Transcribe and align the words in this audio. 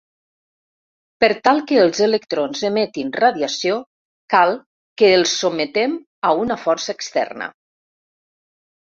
Per 1.23 1.27
tal 1.47 1.59
que 1.71 1.75
els 1.81 1.99
electrons 2.05 2.63
emetin 2.69 3.11
radiació 3.23 3.75
cal 4.35 4.53
que 5.01 5.11
els 5.17 5.35
sotmetem 5.43 5.93
a 6.31 6.33
una 6.45 6.57
força 6.63 6.97
externa. 6.97 7.51